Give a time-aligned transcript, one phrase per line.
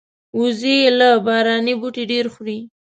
[0.39, 2.59] وزې له باراني بوټي ډېر خوري